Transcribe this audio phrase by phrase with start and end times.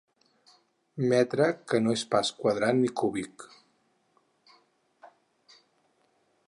[1.11, 3.47] Metre que no és pas quadrat ni cúbic.